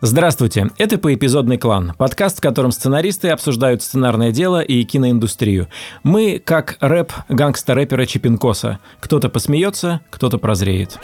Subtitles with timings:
[0.00, 5.66] Здравствуйте, это «Поэпизодный клан», подкаст, в котором сценаристы обсуждают сценарное дело и киноиндустрию.
[6.04, 8.78] Мы как рэп гангста-рэпера Чепинкоса.
[9.00, 11.00] Кто-то посмеется, кто-то прозреет.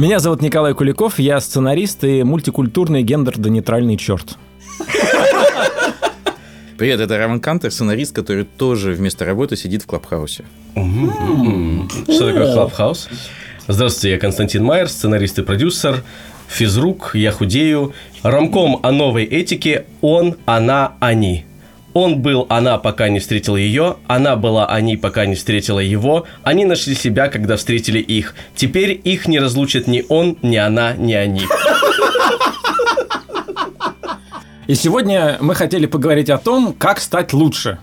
[0.00, 4.38] Меня зовут Николай Куликов, я сценарист и мультикультурный гендерно-нейтральный черт.
[6.78, 10.46] Привет, это Роман Кантер, сценарист, который тоже вместо работы сидит в Клабхаусе.
[10.72, 13.10] Что такое Клабхаус?
[13.68, 16.02] Здравствуйте, я Константин Майер, сценарист и продюсер,
[16.48, 17.92] физрук, я худею.
[18.22, 21.44] Рамком о новой этике «Он, она, они».
[21.92, 26.64] Он был она, пока не встретил ее, она была они, пока не встретила его, они
[26.64, 28.34] нашли себя, когда встретили их.
[28.54, 31.42] Теперь их не разлучит ни он, ни она, ни они.
[34.68, 37.80] И сегодня мы хотели поговорить о том, как стать лучше.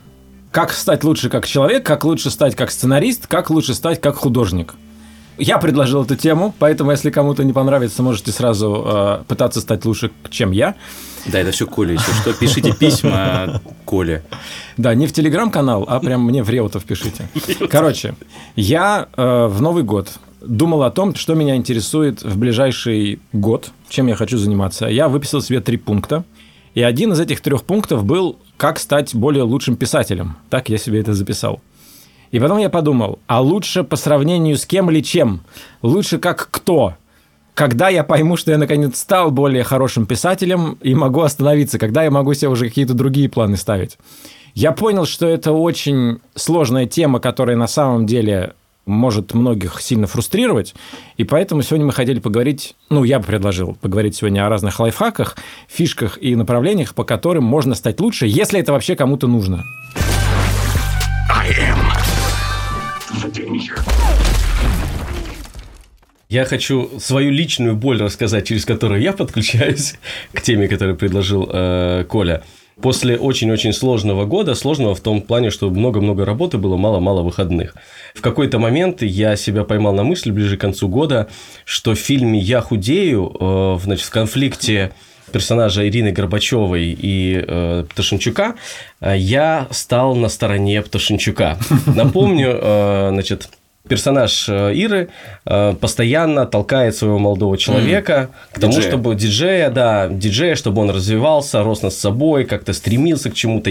[0.51, 4.75] Как стать лучше как человек, как лучше стать как сценарист, как лучше стать как художник.
[5.37, 10.11] Я предложил эту тему, поэтому если кому-то не понравится, можете сразу э, пытаться стать лучше,
[10.29, 10.75] чем я.
[11.27, 14.23] Да, это все Коля, если что, пишите письма Коле.
[14.77, 17.29] Да, не в телеграм-канал, а прям мне в Реутов пишите.
[17.69, 18.15] Короче,
[18.55, 20.09] я э, в Новый год
[20.41, 24.87] думал о том, что меня интересует в ближайший год, чем я хочу заниматься.
[24.87, 26.23] Я выписал себе три пункта.
[26.73, 30.37] И один из этих трех пунктов был, как стать более лучшим писателем.
[30.49, 31.59] Так я себе это записал.
[32.31, 35.41] И потом я подумал, а лучше по сравнению с кем или чем?
[35.81, 36.95] Лучше как кто?
[37.53, 42.11] Когда я пойму, что я наконец стал более хорошим писателем и могу остановиться, когда я
[42.11, 43.97] могу себе уже какие-то другие планы ставить.
[44.53, 48.53] Я понял, что это очень сложная тема, которая на самом деле
[48.87, 50.73] может многих сильно фрустрировать,
[51.17, 55.35] и поэтому сегодня мы хотели поговорить, ну, я бы предложил поговорить сегодня о разных лайфхаках,
[55.67, 59.63] фишках и направлениях, по которым можно стать лучше, если это вообще кому-то нужно.
[66.29, 69.95] Я хочу свою личную боль рассказать, через которую я подключаюсь
[70.33, 72.43] к теме, которую предложил э, Коля.
[72.81, 77.75] После очень-очень сложного года, сложного в том плане, что много-много работы было, мало-мало выходных.
[78.13, 81.27] В какой-то момент я себя поймал на мысли ближе к концу года,
[81.65, 84.91] что в фильме «Я худею» э, значит, в конфликте
[85.31, 88.55] персонажа Ирины Горбачевой и э, Пташенчука,
[89.01, 91.57] э, я стал на стороне Пташенчука.
[91.87, 93.49] Напомню, э, значит,
[93.87, 95.09] персонаж э, Иры
[95.45, 98.55] э, постоянно толкает своего молодого человека mm.
[98.55, 98.91] к тому, диджея.
[98.91, 103.69] чтобы диджея, да, диджея, чтобы он развивался, рос над собой, как-то стремился к чему-то,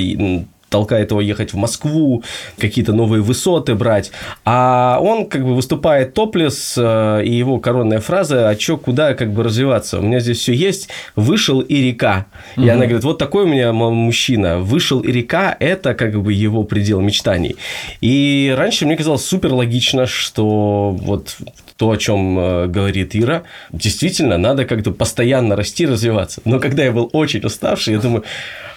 [0.68, 2.22] толкает его ехать в Москву,
[2.58, 4.10] какие-то новые высоты брать.
[4.44, 9.32] А он как бы выступает топлес, э, и его коронная фраза, а чё, куда как
[9.32, 9.98] бы развиваться?
[9.98, 12.26] У меня здесь все есть, вышел и река.
[12.56, 12.70] И угу.
[12.70, 17.00] она говорит, вот такой у меня мужчина, вышел и река, это как бы его предел
[17.00, 17.56] мечтаний.
[18.00, 21.36] И раньше мне казалось супер логично, что вот
[21.76, 26.40] то, о чем э, говорит Ира, действительно, надо как-то постоянно расти, развиваться.
[26.44, 28.24] Но когда я был очень уставший, я думаю,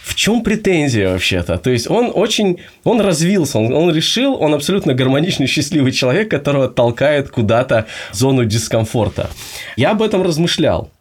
[0.04, 1.58] в чем претензия вообще-то?
[1.58, 6.68] То есть он очень, он развился, он, он решил, он абсолютно гармоничный, счастливый человек, которого
[6.68, 9.30] толкает куда-то зону дискомфорта.
[9.76, 10.92] Я об этом размышлял.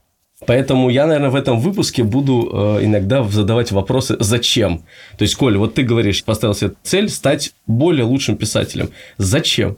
[0.46, 4.84] Поэтому я, наверное, в этом выпуске буду э, иногда задавать вопросы «зачем?».
[5.16, 8.90] То есть, Коль, вот ты говоришь, поставил себе цель стать более лучшим писателем.
[9.16, 9.76] Зачем?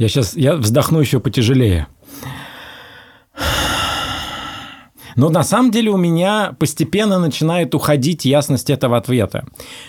[0.00, 1.86] Я сейчас я вздохну еще потяжелее.
[5.14, 9.44] Но на самом деле у меня постепенно начинает уходить ясность этого ответа.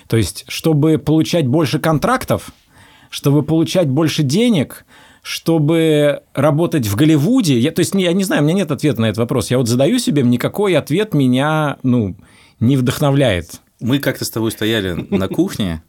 [0.07, 2.51] То есть, чтобы получать больше контрактов,
[3.09, 4.85] чтобы получать больше денег,
[5.21, 9.05] чтобы работать в Голливуде, я, то есть я не знаю, у меня нет ответа на
[9.05, 9.49] этот вопрос.
[9.49, 12.17] Я вот задаю себе, никакой ответ меня ну,
[12.59, 13.61] не вдохновляет.
[13.79, 15.83] Мы как-то с тобой стояли на кухне,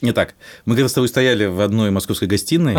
[0.00, 0.34] не так.
[0.64, 2.76] Мы когда с тобой стояли в одной московской гостиной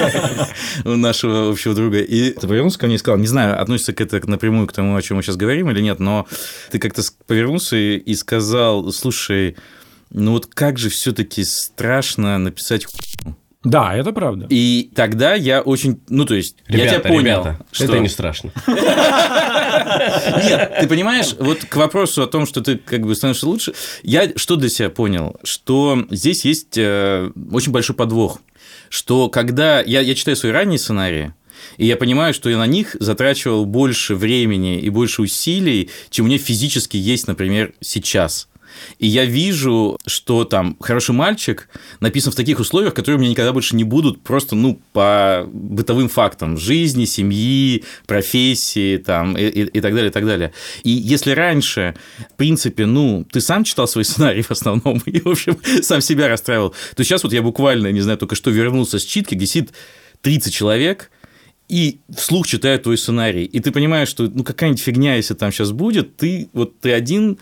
[0.84, 4.00] у нашего общего друга, и ты повернулся ко мне и сказал, не знаю, относится к
[4.00, 6.26] это напрямую к тому, о чем мы сейчас говорим или нет, но
[6.70, 9.56] ты как-то повернулся и сказал, слушай,
[10.10, 12.86] ну вот как же все-таки страшно написать
[13.62, 14.46] да, это правда.
[14.48, 18.08] И тогда я очень, ну то есть, ребята, я тебя понял, ребята, что это не
[18.08, 18.52] страшно.
[18.66, 18.78] Нет,
[20.80, 24.56] ты понимаешь, вот к вопросу о том, что ты как бы становишься лучше, я что
[24.56, 28.40] для себя понял, что здесь есть э, очень большой подвох,
[28.88, 31.34] что когда я, я читаю свои ранние сценарии,
[31.76, 36.28] и я понимаю, что я на них затрачивал больше времени и больше усилий, чем у
[36.28, 38.48] меня физически есть, например, сейчас.
[38.98, 41.68] И я вижу, что там «Хороший мальчик»
[42.00, 46.08] написан в таких условиях, которые у меня никогда больше не будут, просто, ну, по бытовым
[46.08, 50.52] фактам жизни, семьи, профессии, там, и, и, и так далее, и так далее.
[50.82, 51.94] И если раньше,
[52.32, 56.28] в принципе, ну, ты сам читал свои сценарии в основном, и, в общем, сам себя
[56.28, 59.72] расстраивал, то сейчас вот я буквально, не знаю, только что вернулся с читки, где сидит
[60.22, 61.10] 30 человек,
[61.70, 63.44] и вслух читают твой сценарий.
[63.44, 67.38] И ты понимаешь, что ну какая-нибудь фигня, если там сейчас будет, ты вот ты один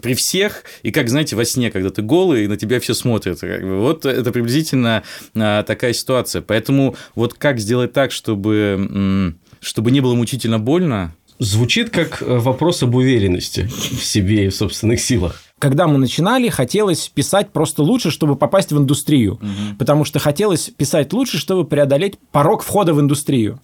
[0.00, 3.40] при всех, и как, знаете, во сне, когда ты голый, и на тебя все смотрят.
[3.42, 5.02] Вот это приблизительно
[5.34, 6.42] а, такая ситуация.
[6.42, 12.84] Поэтому вот как сделать так, чтобы, чтобы не было мучительно больно, Звучит как э, вопрос
[12.84, 18.10] об уверенности в себе и в собственных силах когда мы начинали, хотелось писать просто лучше,
[18.10, 19.34] чтобы попасть в индустрию.
[19.34, 19.78] Угу.
[19.78, 23.60] Потому что хотелось писать лучше, чтобы преодолеть порог входа в индустрию.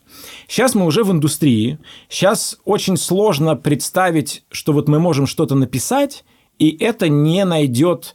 [0.47, 1.81] Сейчас мы уже в индустрии.
[2.09, 6.25] Сейчас очень сложно представить, что вот мы можем что-то написать,
[6.61, 8.15] и это не найдет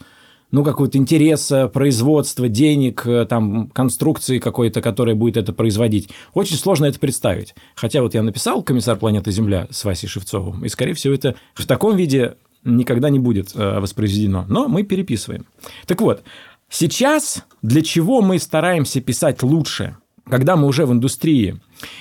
[0.52, 6.10] ну, какого-то интереса, производства, денег, э, там, конструкции какой-то, которая будет это производить.
[6.34, 7.54] Очень сложно это представить.
[7.76, 11.66] Хотя вот я написал «Комиссар планеты Земля» с Васей Шевцовым, и, скорее всего, это в
[11.66, 15.46] таком виде никогда не будет э, воспроизведено, но мы переписываем.
[15.86, 16.24] Так вот,
[16.70, 19.98] сейчас для чего мы стараемся писать лучше,
[20.30, 21.60] когда мы уже в индустрии?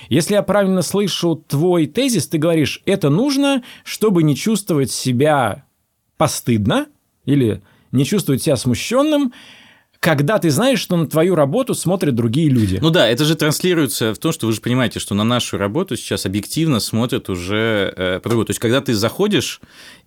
[0.09, 5.65] Если я правильно слышу твой тезис, ты говоришь, это нужно, чтобы не чувствовать себя
[6.17, 6.87] постыдно
[7.25, 7.61] или
[7.91, 9.33] не чувствовать себя смущенным,
[10.03, 12.77] когда ты знаешь, что на твою работу смотрят другие люди.
[12.81, 15.95] Ну да, это же транслируется в том, что вы же понимаете, что на нашу работу
[15.95, 18.45] сейчас объективно смотрят уже э, по-другому.
[18.45, 19.61] То есть, когда ты заходишь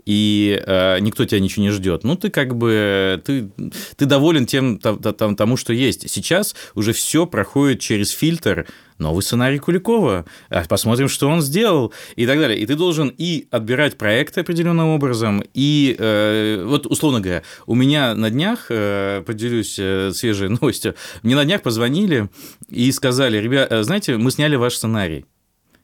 [0.04, 3.48] и э, никто тебя ничего не ждет, ну ты как бы ты,
[3.96, 6.10] ты доволен тем там, там, тому, что есть.
[6.10, 8.66] Сейчас уже все проходит через фильтр
[8.98, 12.58] новый сценарий Куликова, а посмотрим, что он сделал, и так далее.
[12.58, 18.14] И ты должен и отбирать проекты определенным образом, и э, вот, условно говоря, у меня
[18.14, 22.28] на днях, э, поделюсь э, свежей новостью, мне на днях позвонили
[22.68, 25.26] и сказали, ребята, знаете, мы сняли ваш сценарий.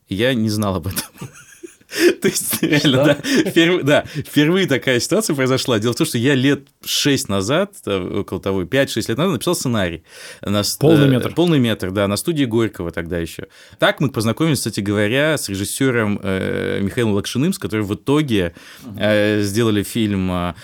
[0.09, 1.05] Я не знал об этом.
[2.23, 3.15] То есть, реально, да,
[3.51, 5.79] впервые, да, впервые такая ситуация произошла.
[5.79, 10.03] Дело в том, что я лет 6 назад, около того, 5-6 лет назад написал сценарий.
[10.41, 11.29] На, полный метр.
[11.29, 13.49] Э, полный метр, да, на студии Горького тогда еще.
[13.79, 18.55] Так мы познакомились, кстати говоря, с режиссером э, Михаилом Лакшиным, с которым в итоге
[18.97, 20.55] э, сделали фильм э,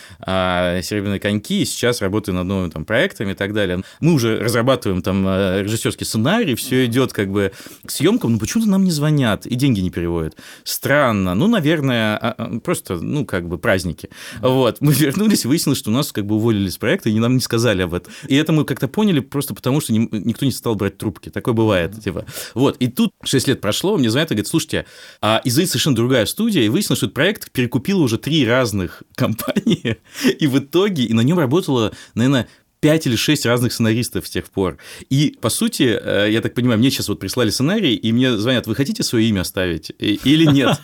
[0.83, 3.83] «Серебряные коньки», и сейчас работаем над новыми там, проектами и так далее.
[4.01, 7.53] Мы уже разрабатываем там режиссерский сценарий, все идет как бы
[7.85, 10.37] к съемкам, но почему-то нам не звонят и деньги не переводят.
[10.65, 11.35] Странно странно.
[11.35, 14.09] Ну, наверное, а, а, просто, ну, как бы праздники.
[14.41, 14.81] Вот.
[14.81, 17.83] Мы вернулись, выяснилось, что у нас как бы уволили с проекта, и нам не сказали
[17.83, 18.13] об этом.
[18.29, 21.29] И это мы как-то поняли просто потому, что никто не стал брать трубки.
[21.29, 22.25] Такое бывает, типа.
[22.55, 22.77] Вот.
[22.79, 24.87] И тут 6 лет прошло, мне звонят и говорят, слушайте,
[25.21, 29.99] а из совершенно другая студия, и выяснилось, что этот проект перекупила уже три разных компании,
[30.39, 32.49] и в итоге, и на нем работало, наверное,
[32.81, 34.79] пять или шесть разных сценаристов с тех пор.
[35.11, 38.67] И, по сути, э, я так понимаю, мне сейчас вот прислали сценарий, и мне звонят,
[38.67, 40.81] вы хотите свое имя оставить или нет?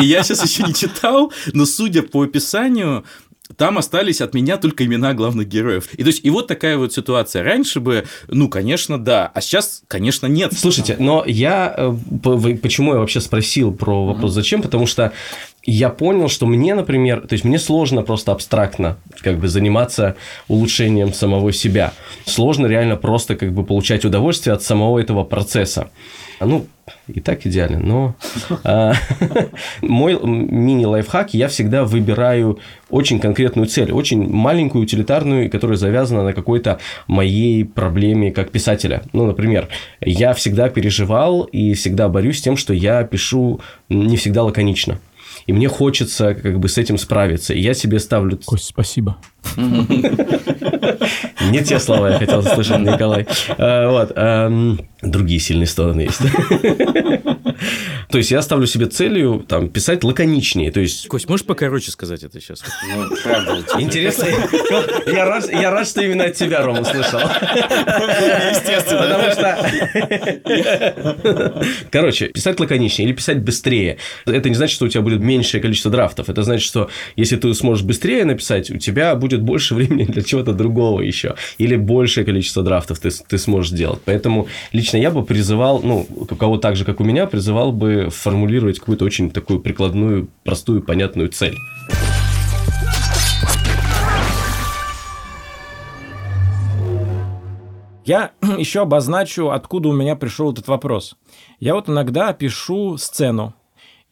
[0.00, 3.04] И я сейчас еще не читал, но судя по описанию,
[3.56, 5.88] там остались от меня только имена главных героев.
[5.94, 7.42] И то есть, и вот такая вот ситуация.
[7.42, 10.52] Раньше бы, ну, конечно, да, а сейчас, конечно, нет.
[10.52, 11.92] Слушайте, но я, э,
[12.62, 15.12] почему я вообще спросил про вопрос «зачем?» Потому что
[15.64, 20.16] я понял, что мне, например, то есть мне сложно просто абстрактно как бы заниматься
[20.48, 21.92] улучшением самого себя.
[22.24, 25.90] Сложно реально просто как бы получать удовольствие от самого этого процесса.
[26.40, 26.66] Ну,
[27.08, 28.14] и так идеально, но
[28.64, 28.92] а,
[29.82, 36.78] мой мини-лайфхак, я всегда выбираю очень конкретную цель, очень маленькую, утилитарную, которая завязана на какой-то
[37.06, 39.02] моей проблеме как писателя.
[39.12, 39.68] Ну, например,
[40.00, 44.98] я всегда переживал и всегда борюсь с тем, что я пишу не всегда лаконично
[45.46, 47.54] и мне хочется как бы с этим справиться.
[47.54, 48.38] И я себе ставлю...
[48.44, 49.16] Кость, спасибо.
[51.48, 53.26] Не те слова я хотел услышать, Николай.
[53.56, 54.80] А, вот.
[55.02, 56.20] Другие сильные стороны есть.
[58.10, 60.72] То есть я ставлю себе целью там, писать лаконичнее.
[60.72, 61.06] То есть...
[61.08, 62.62] Кость, можешь покороче сказать это сейчас?
[62.88, 63.64] Ну, правда.
[63.78, 64.26] Интересно.
[65.06, 67.20] Я рад, я рад, что именно от тебя, Рома, услышал.
[67.20, 69.02] Естественно.
[69.02, 69.58] Потому что...
[71.90, 73.98] Короче, писать лаконичнее или писать быстрее.
[74.26, 76.28] Это не значит, что у тебя будет меньшее количество драфтов.
[76.28, 80.52] Это значит, что если ты сможешь быстрее написать, у тебя будет больше времени для чего-то
[80.52, 81.36] другого еще.
[81.58, 84.00] Или большее количество драфтов ты, ты сможешь сделать.
[84.04, 87.99] Поэтому лично я бы призывал, ну, у кого так же, как у меня, призывал бы
[88.08, 91.56] формулировать какую-то очень такую прикладную, простую, понятную цель.
[98.04, 101.16] Я еще обозначу, откуда у меня пришел этот вопрос.
[101.58, 103.54] Я вот иногда пишу сцену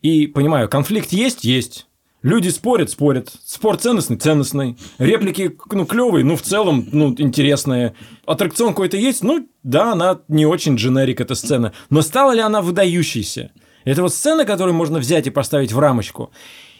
[0.03, 1.45] и понимаю, конфликт есть?
[1.45, 1.89] Есть.
[2.23, 3.33] Люди спорят, спорят.
[3.45, 4.77] Спор ценностный, ценностный.
[4.99, 7.95] Реплики, ну, клевые, ну, в целом, ну, интересные.
[8.27, 11.73] Аттракцион какой-то есть, ну, да, она не очень дженерик, эта сцена.
[11.91, 13.53] Но стала ли она выдающейся?
[13.85, 16.31] Это вот сцена, которую можно взять и поставить в рамочку.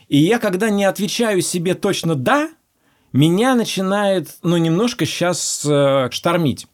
[0.09, 2.49] И я, когда не отвечаю себе точно «да»,
[3.13, 6.67] меня начинает, ну, немножко сейчас э, штормить.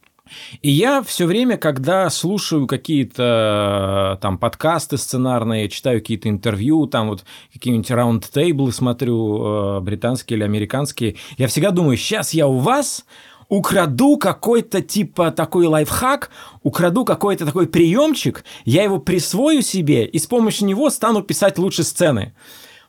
[0.61, 7.09] И я все время, когда слушаю какие-то э, там подкасты сценарные, читаю какие-то интервью, там
[7.09, 13.05] вот какие-нибудь раунд-тейблы смотрю, э, британские или американские, я всегда думаю, сейчас я у вас
[13.49, 16.29] украду какой-то типа такой лайфхак,
[16.63, 21.83] украду какой-то такой приемчик, я его присвою себе и с помощью него стану писать лучше
[21.83, 22.33] сцены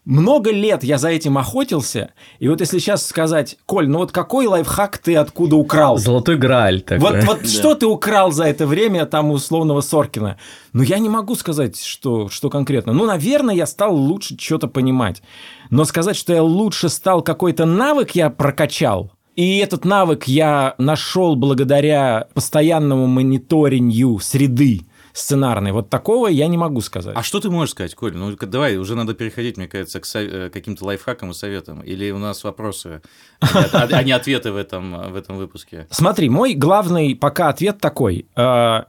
[0.06, 4.46] много лет я за этим охотился, и вот если сейчас сказать, Коль, ну вот какой
[4.46, 5.98] лайфхак ты откуда украл?
[5.98, 7.00] Золотой Грааль такой.
[7.00, 7.48] Вот, вот да.
[7.48, 10.38] что ты украл за это время там условного Соркина?
[10.72, 12.92] Ну, я не могу сказать, что, что конкретно.
[12.92, 15.22] Ну, наверное, я стал лучше что-то понимать.
[15.70, 21.36] Но сказать, что я лучше стал, какой-то навык я прокачал, и этот навык я нашел
[21.36, 25.72] благодаря постоянному мониторинgu среды, сценарный.
[25.72, 27.14] Вот такого я не могу сказать.
[27.16, 28.16] А что ты можешь сказать, Коль?
[28.16, 31.82] Ну, давай, уже надо переходить, мне кажется, к э, каким-то лайфхакам и советам.
[31.82, 33.02] Или у нас вопросы,
[33.40, 35.86] а не ответы в этом, в этом выпуске?
[35.90, 38.26] Смотри, мой главный пока ответ такой.
[38.36, 38.84] Э,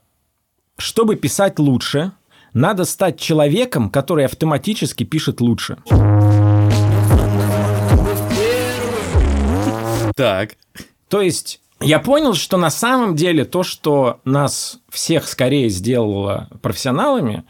[0.78, 2.14] чтобы писать лучше,
[2.54, 5.78] надо стать человеком, который автоматически пишет лучше.
[10.18, 10.58] Так.
[11.10, 17.44] То есть я понял, что на самом деле то, что нас всех скорее сделало профессионалами,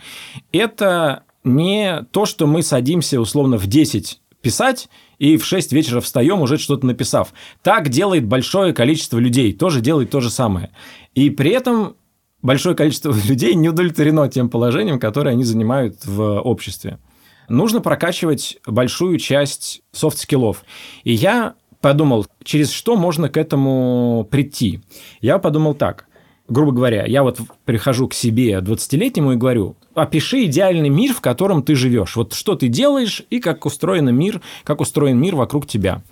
[0.52, 6.42] это не то, что мы садимся условно в 10 писать и в 6 вечера встаем,
[6.42, 7.34] уже что-то написав.
[7.64, 10.72] Так делает большое количество людей, тоже делает то же самое.
[11.16, 11.96] И при этом
[12.42, 17.00] большое количество людей не удовлетворено тем положением, которое они занимают в обществе.
[17.48, 20.66] Нужно прокачивать большую часть софт-скиллов.
[21.06, 24.82] И я подумал, через что можно к этому прийти.
[25.22, 26.06] Я подумал так.
[26.50, 31.62] Грубо говоря, я вот прихожу к себе 20-летнему и говорю, опиши идеальный мир, в котором
[31.62, 32.16] ты живешь.
[32.16, 36.04] Вот что ты делаешь и как устроен мир, как устроен мир вокруг тебя.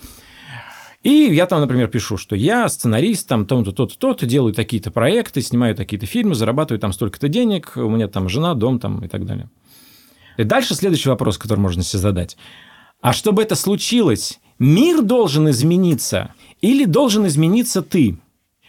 [1.04, 5.42] И я там, например, пишу, что я сценарист, там, то-то, то-то, то-то, делаю такие-то проекты,
[5.42, 9.26] снимаю такие-то фильмы, зарабатываю там столько-то денег, у меня там жена, дом там и так
[9.26, 9.50] далее.
[10.38, 12.38] И дальше следующий вопрос, который можно себе задать.
[13.02, 18.18] А чтобы это случилось, мир должен измениться или должен измениться ты?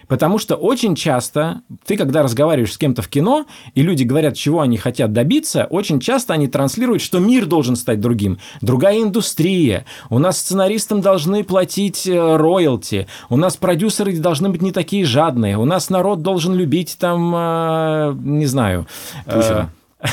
[0.08, 4.60] Потому что очень часто ты, когда разговариваешь с кем-то в кино, и люди говорят, чего
[4.60, 8.38] они хотят добиться, очень часто они транслируют, что мир должен стать другим.
[8.60, 9.84] Другая индустрия.
[10.08, 13.08] У нас сценаристам должны платить э, роялти.
[13.28, 15.58] У нас продюсеры должны быть не такие жадные.
[15.58, 18.86] У нас народ должен любить там, э, не знаю...
[19.24, 19.70] Путина.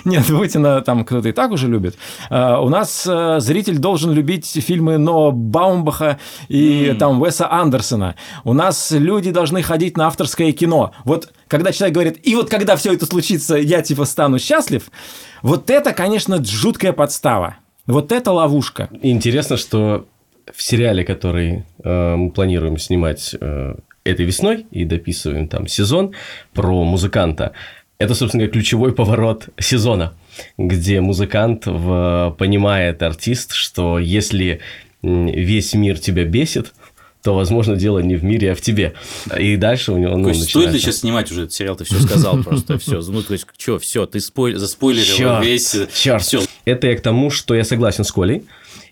[0.04, 1.96] Нет, Путина там кто-то и так уже любит.
[2.28, 8.14] А, у нас э, зритель должен любить фильмы Но Баумбаха и там Уэса Андерсона.
[8.44, 10.92] У нас люди должны ходить на авторское кино.
[11.04, 14.90] Вот когда человек говорит, и вот когда все это случится, я типа стану счастлив,
[15.42, 17.56] вот это, конечно, жуткая подстава.
[17.86, 18.88] Вот это ловушка.
[19.02, 20.06] Интересно, что
[20.54, 26.14] в сериале, который э, мы планируем снимать э, этой весной и дописываем там сезон
[26.54, 27.52] про музыканта,
[28.00, 30.14] это, собственно говоря, ключевой поворот сезона,
[30.56, 32.34] где музыкант в...
[32.38, 34.60] понимает, артист, что если
[35.02, 36.72] весь мир тебя бесит,
[37.22, 38.94] то, возможно, дело не в мире, а в тебе.
[39.38, 40.16] И дальше у него...
[40.16, 41.76] Ну, Кость, стоит ли сейчас снимать уже этот сериал?
[41.76, 43.02] Ты все сказал просто, все.
[43.02, 44.54] Ну, то есть, что, все, ты спой...
[44.54, 45.76] заспойлерил черт, весь...
[45.94, 46.42] Черт, все.
[46.64, 48.44] Это я к тому, что я согласен с Колей.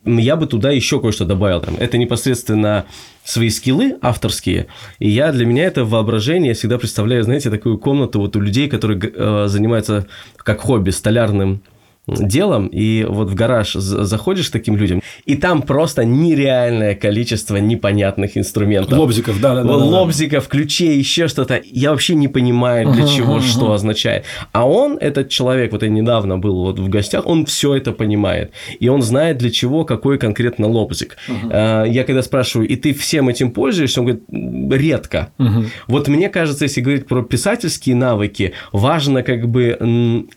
[0.05, 1.62] Я бы туда еще кое-что добавил.
[1.78, 2.87] Это непосредственно
[3.25, 8.21] свои скиллы авторские, и я для меня это воображение, я всегда представляю, знаете, такую комнату
[8.21, 11.62] вот у людей, которые э, занимаются как хобби столярным
[12.09, 18.37] делом, и вот в гараж заходишь к таким людям, и там просто нереальное количество непонятных
[18.37, 18.99] инструментов.
[18.99, 19.77] Лобзиков, да, да, да.
[19.77, 20.50] Лобзиков, да.
[20.50, 21.61] ключей, еще что-то.
[21.65, 23.43] Я вообще не понимаю, для uh-huh, чего, uh-huh.
[23.43, 24.25] что означает.
[24.53, 28.53] А он, этот человек, вот я недавно был вот в гостях, он все это понимает.
[28.81, 31.17] И он знает, для чего, какой конкретно лобзик.
[31.29, 31.91] Uh-huh.
[31.91, 34.25] Я когда спрашиваю, и ты всем этим пользуешься, он говорит,
[34.83, 35.33] редко.
[35.38, 35.67] Uh-huh.
[35.87, 39.77] Вот мне кажется, если говорить про писательские навыки, важно как бы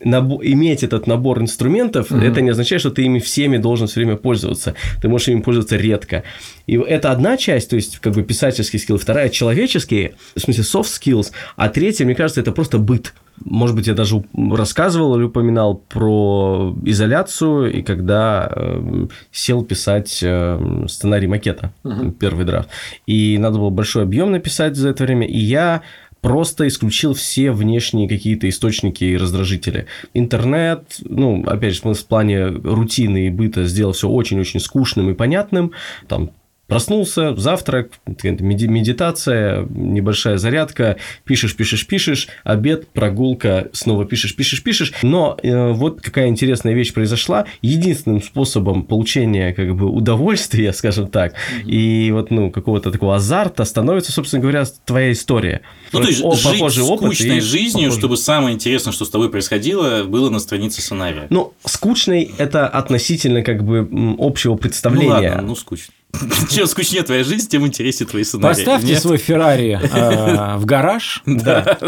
[0.04, 2.30] набо- иметь этот набор инструментов, инструментов, mm-hmm.
[2.30, 4.74] это не означает, что ты ими всеми должен все время пользоваться.
[5.00, 6.24] Ты можешь ими пользоваться редко.
[6.66, 10.88] И это одна часть, то есть как бы писательские скиллы, вторая человеческие, в смысле soft
[11.00, 13.14] skills, а третья, мне кажется, это просто быт.
[13.44, 20.84] Может быть, я даже рассказывал или упоминал про изоляцию, и когда э, сел писать э,
[20.86, 22.12] сценарий макета, uh-huh.
[22.12, 22.68] первый драфт.
[23.06, 25.82] И надо было большой объем написать за это время, и я
[26.22, 29.86] просто исключил все внешние какие-то источники и раздражители.
[30.14, 35.72] Интернет, ну, опять же, в плане рутины и быта сделал все очень-очень скучным и понятным.
[36.08, 36.30] Там
[36.72, 44.92] Проснулся, завтрак, медитация, небольшая зарядка, пишешь, пишешь, пишешь, обед, прогулка, снова пишешь, пишешь, пишешь.
[45.02, 47.44] Но э, вот какая интересная вещь произошла.
[47.60, 51.70] Единственным способом получения как бы удовольствия, скажем так, mm-hmm.
[51.70, 55.60] и вот ну какого-то такого азарта становится, собственно говоря, твоя история.
[55.92, 57.98] Ну, то есть, О, жить похожий скучной опыт жизнью, похожий.
[57.98, 61.26] чтобы самое интересное, что с тобой происходило, было на странице сценария.
[61.28, 63.86] Ну, скучный– это относительно как бы
[64.18, 65.08] общего представления.
[65.08, 65.92] Ну, ладно, ну, скучно.
[66.50, 68.54] Чем скучнее твоя жизнь, тем интереснее твои сценарии.
[68.54, 69.00] Поставьте Нет?
[69.00, 71.22] свой Феррари э, в гараж.
[71.26, 71.78] Да.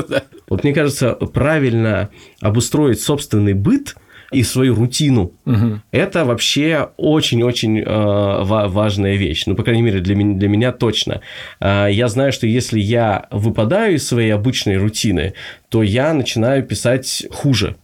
[0.49, 3.95] Вот мне кажется, правильно обустроить собственный быт
[4.33, 5.33] и свою рутину.
[5.47, 5.81] Угу.
[5.93, 9.45] Это вообще очень-очень э, важная вещь.
[9.47, 11.21] Ну, по крайней мере, для, меня, для меня точно.
[11.61, 15.35] Э, я знаю, что если я выпадаю из своей обычной рутины,
[15.69, 17.77] то я начинаю писать хуже.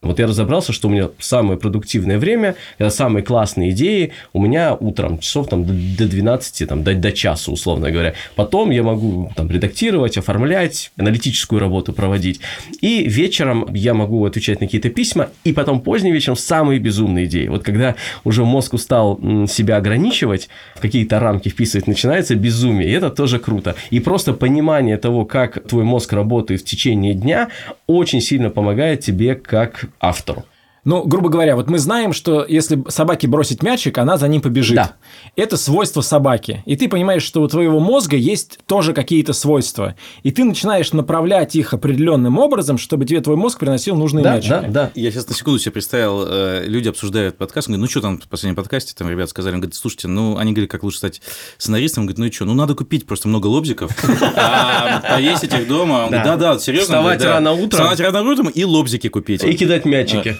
[0.00, 4.74] Вот я разобрался, что у меня самое продуктивное время, это самые классные идеи у меня
[4.74, 8.14] утром, часов там до 12, там, до, до часа, условно говоря.
[8.36, 12.40] Потом я могу там редактировать, оформлять, аналитическую работу проводить.
[12.80, 17.48] И вечером я могу отвечать на какие-то письма, и потом поздним вечером самые безумные идеи.
[17.48, 23.10] Вот когда уже мозг устал себя ограничивать, в какие-то рамки вписывать, начинается безумие, и это
[23.10, 23.74] тоже круто.
[23.90, 27.48] И просто понимание того, как твой мозг работает в течение дня,
[27.88, 30.45] очень сильно помогает тебе как автору.
[30.88, 34.74] Ну, грубо говоря, вот мы знаем, что если собаке бросить мячик, она за ним побежит.
[34.74, 34.92] Да.
[35.36, 36.62] Это свойство собаки.
[36.64, 39.96] И ты понимаешь, что у твоего мозга есть тоже какие-то свойства.
[40.22, 44.48] И ты начинаешь направлять их определенным образом, чтобы тебе твой мозг приносил нужные да, мячики.
[44.48, 44.90] Да, да.
[44.94, 48.26] Я сейчас на секунду себе представил, э, люди обсуждают подкаст, говорят, ну что там в
[48.26, 51.20] последнем подкасте, там ребята сказали, он говорит, слушайте, ну они говорят, как лучше стать
[51.58, 53.90] сценаристом, он говорит, ну и что, ну надо купить просто много лобзиков,
[54.36, 56.08] а повесить их дома.
[56.10, 56.94] Да-да, серьезно.
[56.94, 57.68] Вставать рано утром.
[57.68, 59.44] Вставать рано утром и лобзики купить.
[59.44, 60.34] И кидать мячики.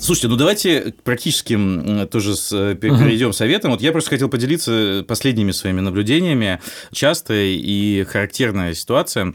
[0.00, 3.72] Слушайте, ну давайте практически тоже с, э, перейдем советом.
[3.72, 6.58] Вот я просто хотел поделиться последними своими наблюдениями.
[6.90, 9.34] Частая и характерная ситуация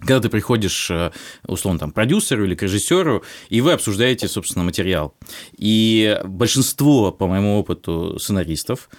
[0.00, 1.10] когда ты приходишь, э,
[1.48, 5.16] условно, там, продюсеру или к режиссеру, и вы обсуждаете, собственно, материал.
[5.56, 8.90] И большинство, по моему опыту, сценаристов,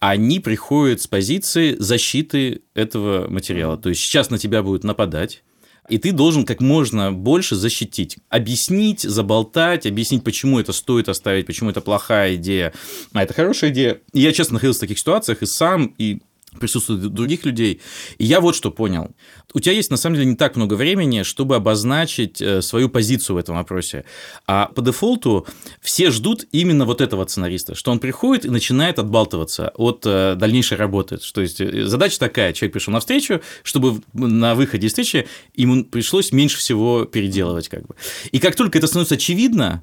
[0.00, 3.76] они приходят с позиции защиты этого материала.
[3.76, 5.42] То есть сейчас на тебя будут нападать,
[5.88, 11.70] и ты должен как можно больше защитить, объяснить, заболтать, объяснить, почему это стоит оставить, почему
[11.70, 12.72] это плохая идея,
[13.12, 14.00] а это хорошая идея.
[14.12, 16.20] И я, честно, находился в таких ситуациях и сам, и
[16.56, 17.80] присутствует других людей.
[18.18, 19.10] И я вот что понял.
[19.54, 23.36] У тебя есть, на самом деле, не так много времени, чтобы обозначить э, свою позицию
[23.36, 24.04] в этом вопросе.
[24.46, 25.46] А по дефолту
[25.80, 30.76] все ждут именно вот этого сценариста, что он приходит и начинает отбалтываться от э, дальнейшей
[30.76, 31.18] работы.
[31.18, 35.84] То есть э, задача такая, человек пришел на встречу, чтобы на выходе из встречи ему
[35.84, 37.68] пришлось меньше всего переделывать.
[37.68, 37.94] Как бы.
[38.32, 39.82] И как только это становится очевидно,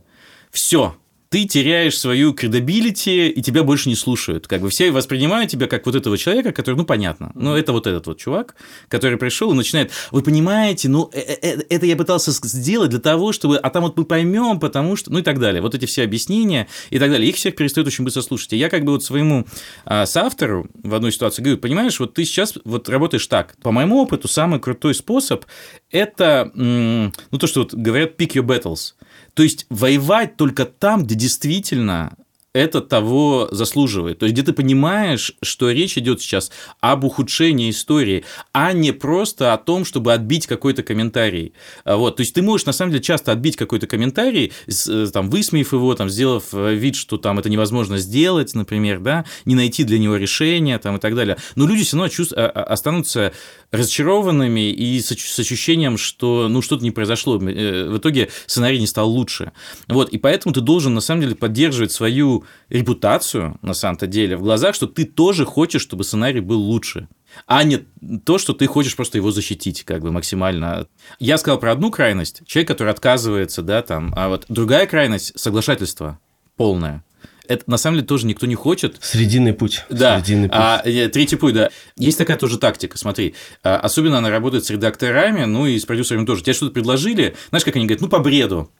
[0.51, 0.95] все,
[1.33, 4.45] ты теряешь свою credibility, и тебя больше не слушают.
[4.45, 7.87] Как бы все воспринимают тебя как вот этого человека, который, ну, понятно, ну, это вот
[7.87, 8.53] этот вот чувак,
[8.87, 12.99] который пришел и начинает, вы понимаете, ну, э, э, э, это я пытался сделать для
[12.99, 15.63] того, чтобы, а там вот мы поймем, потому что, ну, и так далее.
[15.63, 17.27] Вот эти все объяснения и так далее.
[17.27, 18.53] Их всех перестают очень быстро слушать.
[18.53, 19.47] И я как бы вот своему
[19.85, 23.55] а, соавтору в одной ситуации говорю, понимаешь, вот ты сейчас вот работаешь так.
[23.63, 25.45] По моему опыту, самый крутой способ–
[25.89, 28.93] это, ну, то, что вот говорят pick your battles.
[29.33, 32.15] То есть воевать только там, где действительно
[32.53, 34.19] это того заслуживает.
[34.19, 39.53] То есть, где ты понимаешь, что речь идет сейчас об ухудшении истории, а не просто
[39.53, 41.53] о том, чтобы отбить какой-то комментарий.
[41.83, 42.17] А вот.
[42.17, 45.95] То есть, ты можешь, на самом деле, часто отбить какой-то комментарий, э, там, высмеяв его,
[45.95, 50.17] там, сделав э, вид, что там это невозможно сделать, например, да, не найти для него
[50.17, 51.37] решения там, и так далее.
[51.55, 52.33] Но люди все равно чувств...
[52.37, 53.33] А, а, останутся
[53.73, 57.37] разочарованными и с ощущением, что ну, что-то не произошло.
[57.37, 59.51] Э, в итоге сценарий не стал лучше.
[59.87, 60.09] Вот.
[60.09, 64.75] И поэтому ты должен, на самом деле, поддерживать свою репутацию, на самом-то деле, в глазах,
[64.75, 67.07] что ты тоже хочешь, чтобы сценарий был лучше
[67.47, 67.79] а не
[68.25, 70.87] то, что ты хочешь просто его защитить как бы максимально.
[71.17, 76.19] Я сказал про одну крайность, человек, который отказывается, да, там, а вот другая крайность– соглашательство
[76.55, 77.03] полное.
[77.47, 78.97] Это на самом деле тоже никто не хочет.
[79.01, 79.83] Срединный путь.
[79.89, 80.19] Да.
[80.19, 80.57] Срединный путь.
[80.57, 81.69] А, э, третий путь, да.
[81.97, 83.35] Есть такая тоже тактика, смотри.
[83.63, 86.43] А, особенно она работает с редакторами, ну и с продюсерами тоже.
[86.43, 88.71] Тебе что-то предложили, знаешь, как они говорят, ну по бреду.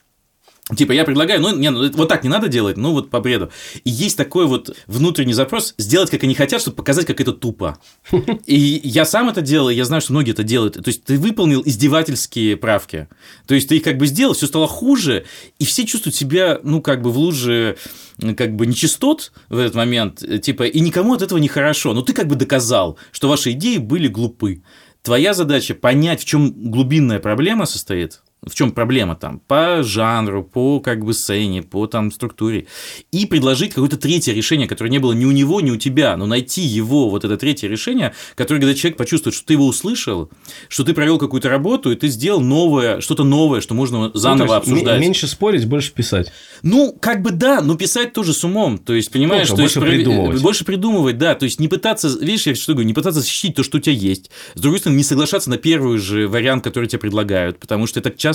[0.78, 3.52] Типа, я предлагаю, ну, не, ну, вот так не надо делать, ну, вот по бреду.
[3.84, 7.78] И есть такой вот внутренний запрос сделать, как они хотят, чтобы показать, как это тупо.
[8.46, 10.76] И я сам это делал, я знаю, что многие это делают.
[10.76, 13.10] То есть, ты выполнил издевательские правки.
[13.46, 15.26] То есть, ты их как бы сделал, все стало хуже,
[15.60, 17.78] и все чувствуют себя, ну, как бы в луже
[18.38, 21.94] как бы нечистот в этот момент, типа, и никому от этого не хорошо.
[21.94, 24.64] Но ты как бы доказал, что ваши идеи были глупы.
[25.02, 30.80] Твоя задача понять, в чем глубинная проблема состоит, в чем проблема там, по жанру, по
[30.80, 32.68] как бы сцене, по там структуре,
[33.12, 36.26] и предложить какое-то третье решение, которое не было ни у него, ни у тебя, но
[36.26, 40.30] найти его, вот это третье решение, которое, когда человек почувствует, что ты его услышал,
[40.68, 44.54] что ты провел какую-то работу, и ты сделал новое, что-то новое, что можно заново ну,
[44.54, 45.00] обсуждать.
[45.00, 46.32] Меньше спорить, больше писать.
[46.62, 49.92] Ну, как бы да, но писать тоже с умом, то есть, понимаешь, что больше есть,
[49.92, 50.42] придумывать.
[50.42, 53.64] больше придумывать, да, то есть, не пытаться, видишь, я что говорю, не пытаться защитить то,
[53.64, 57.00] что у тебя есть, с другой стороны, не соглашаться на первый же вариант, который тебе
[57.00, 58.33] предлагают, потому что это часто,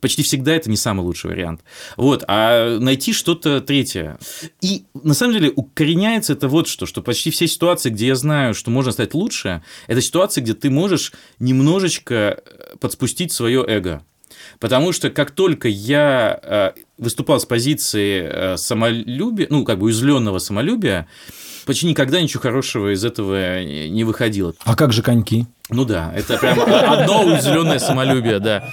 [0.00, 1.62] почти всегда это не самый лучший вариант.
[1.96, 4.18] Вот, а найти что-то третье.
[4.60, 8.54] И на самом деле укореняется это вот что, что почти все ситуации, где я знаю,
[8.54, 12.42] что можно стать лучше, это ситуации, где ты можешь немножечко
[12.80, 14.02] подспустить свое эго.
[14.60, 20.38] Потому что как только я э, выступал с позиции э, самолюбия, ну, как бы уязвленного
[20.38, 21.06] самолюбия,
[21.66, 24.54] почти никогда ничего хорошего из этого не выходило.
[24.64, 25.46] А как же коньки?
[25.70, 28.70] Ну да, это прям одно уязвленное самолюбие, да.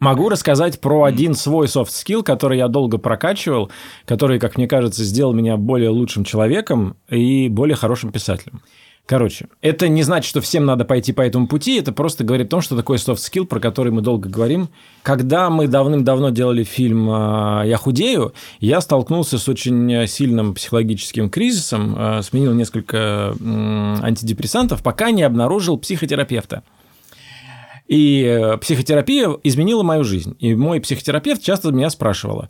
[0.00, 3.70] Могу рассказать про один свой soft skill, который я долго прокачивал,
[4.06, 8.62] который, как мне кажется, сделал меня более лучшим человеком и более хорошим писателем.
[9.04, 12.50] Короче, это не значит, что всем надо пойти по этому пути, это просто говорит о
[12.50, 14.70] том, что такое soft skill, про который мы долго говорим.
[15.02, 21.94] Когда мы давным-давно делали фильм э, «Я худею», я столкнулся с очень сильным психологическим кризисом,
[21.98, 26.62] э, сменил несколько антидепрессантов, пока не обнаружил психотерапевта.
[27.90, 30.36] И э, психотерапия изменила мою жизнь.
[30.38, 32.48] И мой психотерапевт часто меня спрашивала,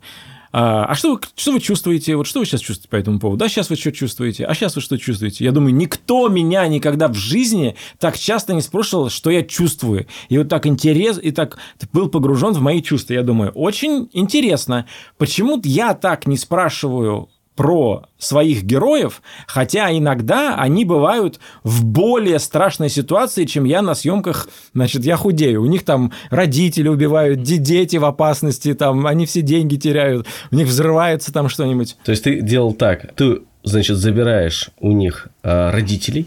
[0.53, 2.15] а а что вы, что вы чувствуете?
[2.15, 3.39] Вот что вы сейчас чувствуете по этому поводу?
[3.39, 4.45] Да, сейчас вы что чувствуете?
[4.45, 5.43] А сейчас вы что чувствуете?
[5.43, 10.05] Я думаю, никто меня никогда в жизни так часто не спрашивал, что я чувствую.
[10.29, 11.57] И вот так интерес, и так
[11.91, 13.13] был погружен в мои чувства.
[13.13, 14.85] Я думаю, очень интересно,
[15.17, 17.29] почему я так не спрашиваю
[17.61, 24.49] про своих героев, хотя иногда они бывают в более страшной ситуации, чем я на съемках,
[24.73, 25.61] значит, я худею.
[25.61, 30.55] У них там родители убивают, де- дети в опасности, там они все деньги теряют, у
[30.55, 31.97] них взрывается там что-нибудь.
[32.03, 36.25] То есть ты делал так, ты, значит, забираешь у них э, родителей,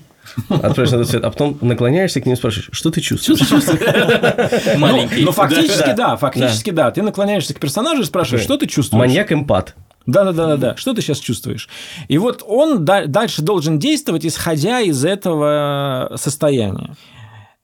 [0.48, 3.40] отправляешь на тот свет, а потом наклоняешься к ним и спрашиваешь, что ты чувствуешь?
[4.78, 5.24] Маленький.
[5.24, 6.92] Ну, фактически да, фактически да.
[6.92, 9.00] Ты наклоняешься к персонажу и спрашиваешь, что ты чувствуешь?
[9.00, 9.74] Маньяк-эмпат.
[10.06, 10.76] Да, да, да, да, да.
[10.76, 11.68] Что ты сейчас чувствуешь?
[12.08, 16.94] И вот он да- дальше должен действовать, исходя из этого состояния.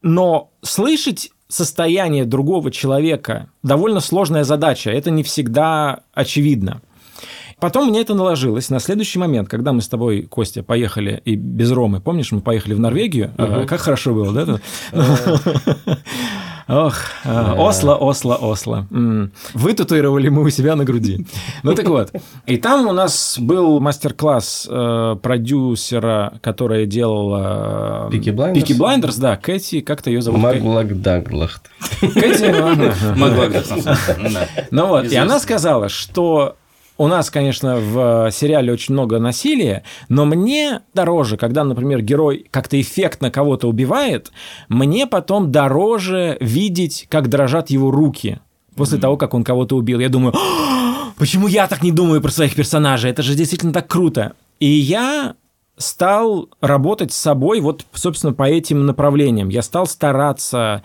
[0.03, 4.91] Но слышать состояние другого человека довольно сложная задача.
[4.91, 6.81] Это не всегда очевидно.
[7.61, 11.71] Потом мне это наложилось на следующий момент, когда мы с тобой, Костя, поехали и без
[11.71, 14.61] Ромы, помнишь, мы поехали в Норвегию, А, как хорошо было, да?
[16.69, 16.95] Ох,
[17.25, 18.87] а, Осло, Осло, Осло.
[18.93, 19.33] М.
[19.55, 21.27] Вытатуировали мы у себя на груди.
[21.65, 22.13] Ну так вот.
[22.47, 28.09] И там у нас был мастер-класс э, продюсера, которая делала...
[28.13, 28.55] э, Peaky Blinders?
[28.55, 30.41] Peaky Blinders, да, Кэти, как-то ее зовут?
[30.41, 31.69] Маглак Даглахт.
[32.01, 32.55] Кэти,
[33.17, 34.31] ну.
[34.31, 34.49] Да.
[34.71, 36.55] Ну вот, и она сказала, что
[37.01, 42.79] у нас, конечно, в сериале очень много насилия, но мне дороже, когда, например, герой как-то
[42.79, 44.31] эффектно кого-то убивает,
[44.69, 48.41] мне потом дороже видеть, как дрожат его руки
[48.77, 49.99] после того, как он кого-то убил.
[49.99, 53.11] Я думаю, «А, почему я так не думаю про своих персонажей?
[53.11, 54.35] Это же действительно так круто.
[54.59, 55.37] И я
[55.79, 59.49] стал работать с собой вот, собственно, по этим направлениям.
[59.49, 60.83] Я стал стараться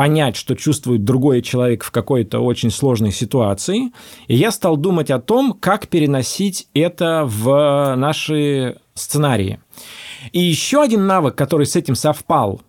[0.00, 3.92] понять, что чувствует другой человек в какой-то очень сложной ситуации,
[4.28, 9.60] и я стал думать о том, как переносить это в наши сценарии.
[10.32, 12.62] И еще один навык, который с этим совпал,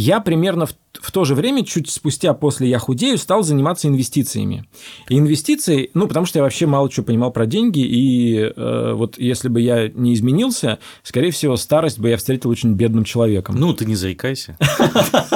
[0.00, 4.66] я примерно в, в то же время, чуть спустя после «Я худею», стал заниматься инвестициями.
[5.08, 9.18] И инвестиции, ну, потому что я вообще мало чего понимал про деньги, и э, вот
[9.18, 13.56] если бы я не изменился, скорее всего, старость бы я встретил очень бедным человеком.
[13.58, 14.58] Ну, ты не заикайся.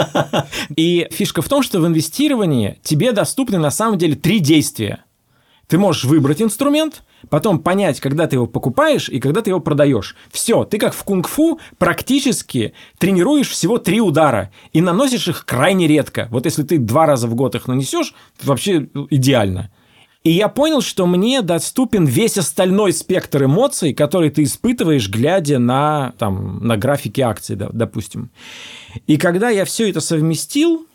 [0.77, 5.05] И фишка в том, что в инвестировании тебе доступны на самом деле три действия.
[5.70, 10.16] Ты можешь выбрать инструмент, потом понять, когда ты его покупаешь и когда ты его продаешь.
[10.33, 16.26] Все, ты как в кунг-фу практически тренируешь всего три удара и наносишь их крайне редко.
[16.33, 19.70] Вот если ты два раза в год их нанесешь, вообще идеально.
[20.24, 26.14] И я понял, что мне доступен весь остальной спектр эмоций, которые ты испытываешь, глядя на,
[26.18, 28.33] там, на графики акций, да, допустим.
[29.06, 30.88] И когда я все это совместил,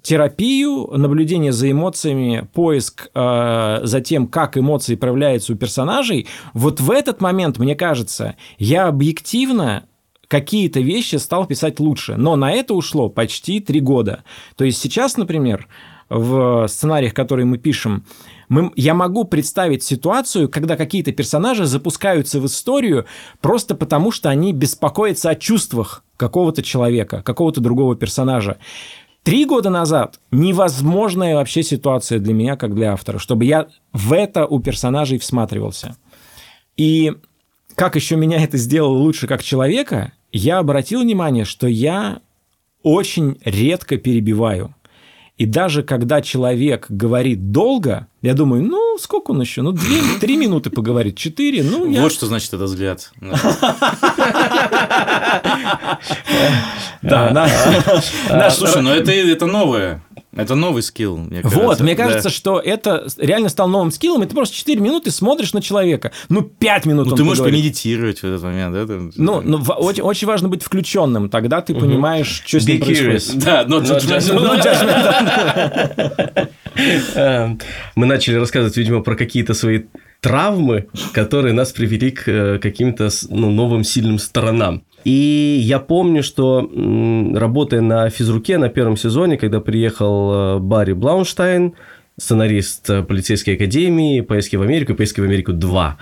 [0.00, 6.90] терапию, наблюдение за эмоциями, поиск э, за тем, как эмоции проявляются у персонажей, вот в
[6.90, 9.84] этот момент, мне кажется, я объективно
[10.32, 12.16] какие-то вещи стал писать лучше.
[12.16, 14.24] Но на это ушло почти три года.
[14.56, 15.68] То есть сейчас, например,
[16.08, 18.06] в сценариях, которые мы пишем,
[18.48, 23.04] мы, я могу представить ситуацию, когда какие-то персонажи запускаются в историю
[23.40, 28.58] просто потому, что они беспокоятся о чувствах какого-то человека, какого-то другого персонажа.
[29.22, 34.46] Три года назад невозможная вообще ситуация для меня, как для автора, чтобы я в это
[34.46, 35.96] у персонажей всматривался.
[36.76, 37.12] И
[37.76, 42.20] как еще меня это сделало лучше как человека, я обратил внимание, что я
[42.82, 44.74] очень редко перебиваю.
[45.42, 49.62] И даже когда человек говорит долго, я думаю, ну, сколько он еще?
[49.62, 52.00] Ну, две, три минуты поговорит, четыре, ну, я...
[52.00, 53.10] Вот что значит этот взгляд.
[57.02, 60.04] Да, Слушай, ну это это новое.
[60.34, 61.62] Это новый скилл, мне кажется.
[61.62, 65.52] Вот, мне кажется, что это реально стал новым скиллом, и ты просто 4 минуты смотришь
[65.52, 66.10] на человека.
[66.30, 67.60] Ну, 5 минут Ну, он ты можешь поговорит.
[67.64, 68.86] помедитировать в этот момент, да?
[68.86, 72.80] там- Ну, ну, в- очень, очень важно быть включенным, тогда ты понимаешь, что с ним
[72.80, 73.44] происходит.
[73.44, 73.80] Да, но.
[73.80, 75.52] Ну, judgment,
[77.14, 77.60] Эм,
[77.94, 79.82] Мы начали рассказывать, видимо, про какие-то свои
[80.20, 84.82] травмы, которые нас привели к э, каким-то ну, новым сильным сторонам.
[85.04, 86.68] И я помню, что
[87.34, 91.74] работая на физруке на первом сезоне, когда приехал э, Барри Блаунштайн,
[92.18, 95.98] сценарист э, полицейской академии, поездки в Америку и поездки в Америку 2.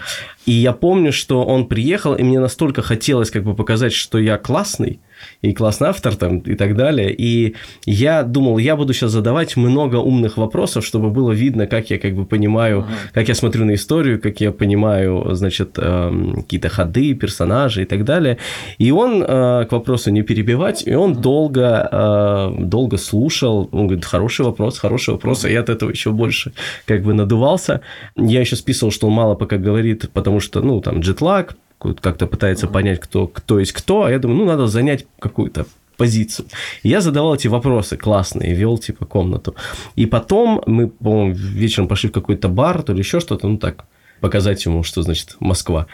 [0.47, 4.37] И я помню, что он приехал, и мне настолько хотелось как бы показать, что я
[4.37, 5.01] классный,
[5.43, 7.15] и классный автор там и так далее.
[7.17, 7.55] И
[7.87, 12.15] я думал, я буду сейчас задавать много умных вопросов, чтобы было видно, как я как
[12.15, 17.83] бы понимаю, как я смотрю на историю, как я понимаю, значит, эм, какие-то ходы, персонажи
[17.83, 18.39] и так далее.
[18.79, 23.69] И он э, к вопросу не перебивать, и он долго, э, долго слушал.
[23.73, 26.53] Он говорит, хороший вопрос, хороший вопрос, а я от этого еще больше
[26.87, 27.81] как бы надувался.
[28.17, 32.67] Я еще списывал, что он мало пока говорит, потому что, ну, там, джетлаг, как-то пытается
[32.67, 35.67] понять, кто, кто есть кто, а я думаю, ну, надо занять какую-то
[35.97, 36.47] позицию.
[36.83, 39.55] И я задавал эти вопросы классные, вел типа комнату.
[39.97, 43.85] И потом мы, по-моему, вечером пошли в какой-то бар, то ли еще что-то, ну так,
[44.21, 45.87] показать ему, что значит Москва.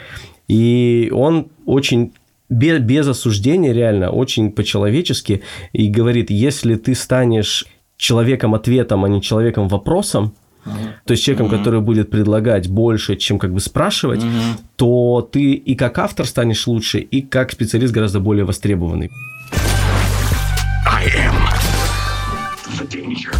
[0.49, 2.13] И он очень
[2.49, 10.35] без, без осуждения реально, очень по-человечески, и говорит, если ты станешь человеком-ответом, а не человеком-вопросом,
[11.05, 14.23] то есть человеком, который будет предлагать больше, чем как бы спрашивать,
[14.77, 19.11] то ты и как автор станешь лучше, и как специалист гораздо более востребованный.
[20.87, 21.35] I am
[22.79, 23.35] the danger.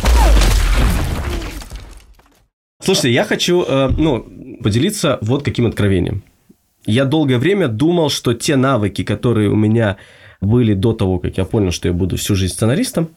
[2.81, 4.25] Слушайте, я хочу э, ну,
[4.63, 6.23] поделиться вот каким откровением.
[6.85, 9.97] Я долгое время думал, что те навыки, которые у меня
[10.41, 13.09] были до того, как я понял, что я буду всю жизнь сценаристом,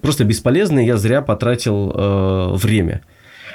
[0.00, 3.02] просто бесполезны, я зря потратил э, время.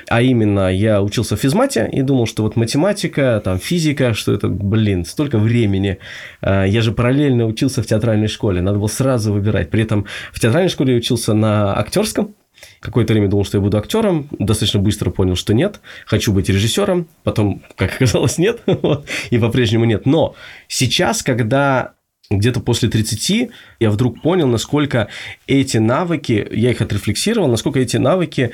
[0.07, 4.47] А именно, я учился в физмате и думал, что вот математика, там, физика, что это,
[4.47, 5.97] блин, столько времени.
[6.41, 9.69] А, Я же параллельно учился в театральной школе, надо было сразу выбирать.
[9.69, 12.35] При этом в театральной школе я учился на актерском,
[12.79, 17.07] Какое-то время думал, что я буду актером, достаточно быстро понял, что нет, хочу быть режиссером,
[17.23, 18.61] потом, как оказалось, нет,
[19.29, 20.05] и по-прежнему нет.
[20.05, 20.35] Но
[20.67, 21.95] сейчас, когда
[22.29, 25.09] где-то после 30 я вдруг понял, насколько
[25.47, 28.51] эти навыки, я их отрефлексировал, насколько эти навыки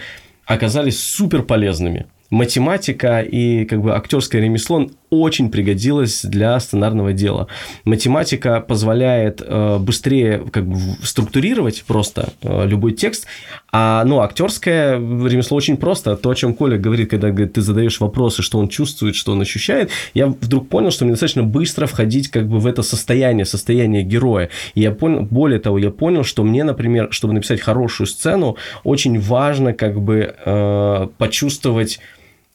[0.53, 2.07] оказались супер полезными.
[2.29, 7.47] Математика и как бы актерское ремесло очень пригодилось для сценарного дела.
[7.83, 13.27] Математика позволяет э, быстрее как бы структурировать просто э, любой текст,
[13.73, 16.15] а ну актерское ремесло очень просто.
[16.15, 19.41] То, о чем Коля говорит, когда говорит, ты задаешь вопросы, что он чувствует, что он
[19.41, 24.03] ощущает, я вдруг понял, что мне достаточно быстро входить как бы в это состояние, состояние
[24.03, 24.49] героя.
[24.75, 29.19] И я понял, более того, я понял, что мне, например, чтобы написать хорошую сцену, очень
[29.19, 31.99] важно как бы э, почувствовать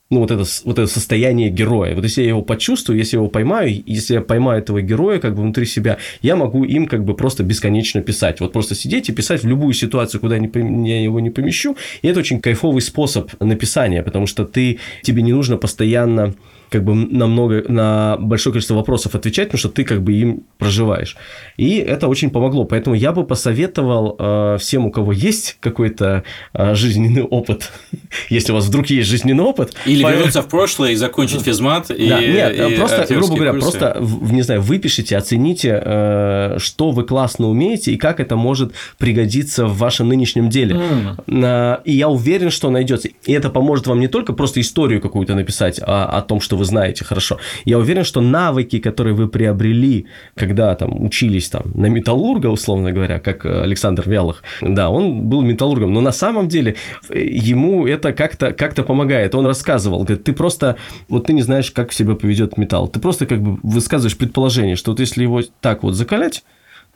[0.09, 1.95] ну, вот это, вот это состояние героя.
[1.95, 5.35] Вот если я его почувствую, если я его поймаю, если я поймаю этого героя как
[5.35, 8.40] бы внутри себя, я могу им как бы просто бесконечно писать.
[8.40, 11.77] Вот просто сидеть и писать в любую ситуацию, куда я, я его не помещу.
[12.03, 16.35] И это очень кайфовый способ написания, потому что ты, тебе не нужно постоянно
[16.71, 20.43] как бы на много, на большое количество вопросов отвечать, потому что ты как бы им
[20.59, 21.17] проживаешь.
[21.57, 22.65] И это очень помогло.
[22.65, 27.71] Поэтому я бы посоветовал э, всем, у кого есть какой-то э, жизненный опыт,
[28.31, 29.75] если у вас вдруг есть жизненный опыт.
[29.87, 31.91] Или по- вернуться в прошлое и закончить физмат.
[31.91, 33.79] и- да, нет, и просто, грубо говоря, курсы.
[33.79, 34.03] просто,
[34.33, 39.79] не знаю, выпишите, оцените, э, что вы классно умеете и как это может пригодиться в
[39.79, 40.81] вашем нынешнем деле.
[41.27, 43.09] На- И я уверен, что найдется.
[43.09, 46.64] И это поможет вам не только просто историю какую-то написать а, о том, что вы
[46.64, 47.38] знаете хорошо.
[47.64, 53.19] Я уверен, что навыки, которые вы приобрели, когда там учились там на металлурга, условно говоря,
[53.19, 56.77] как э, Александр Вялых, да, он был металлургом, но на самом деле
[57.11, 59.35] э, ему это как-то как помогает.
[59.35, 60.77] Он рассказывал, говорит, ты просто,
[61.09, 62.88] вот ты не знаешь, как себя поведет металл.
[62.88, 66.45] Ты просто как бы высказываешь предположение, что вот если его так вот закалять,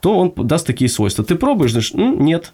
[0.01, 1.23] то он даст такие свойства.
[1.23, 2.53] Ты пробуешь, знаешь, «М, нет.